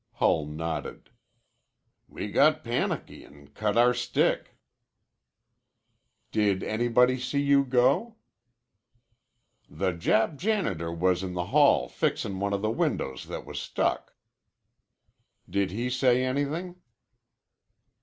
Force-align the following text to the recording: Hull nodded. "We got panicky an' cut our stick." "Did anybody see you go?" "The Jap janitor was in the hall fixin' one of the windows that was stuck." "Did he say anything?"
Hull 0.13 0.47
nodded. 0.47 1.11
"We 2.07 2.31
got 2.31 2.63
panicky 2.63 3.23
an' 3.23 3.49
cut 3.49 3.77
our 3.77 3.93
stick." 3.93 4.57
"Did 6.31 6.63
anybody 6.63 7.19
see 7.19 7.39
you 7.43 7.63
go?" 7.63 8.15
"The 9.69 9.91
Jap 9.91 10.37
janitor 10.37 10.91
was 10.91 11.21
in 11.21 11.33
the 11.33 11.45
hall 11.53 11.87
fixin' 11.87 12.39
one 12.39 12.51
of 12.51 12.63
the 12.63 12.71
windows 12.71 13.27
that 13.27 13.45
was 13.45 13.59
stuck." 13.59 14.15
"Did 15.47 15.69
he 15.69 15.87
say 15.91 16.25
anything?" 16.25 16.81